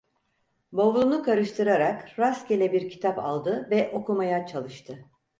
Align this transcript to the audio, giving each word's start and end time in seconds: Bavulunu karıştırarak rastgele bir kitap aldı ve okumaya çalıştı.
Bavulunu 0.71 1.23
karıştırarak 1.23 2.19
rastgele 2.19 2.71
bir 2.73 2.89
kitap 2.89 3.19
aldı 3.19 3.67
ve 3.71 3.91
okumaya 3.93 4.45
çalıştı. 4.47 5.05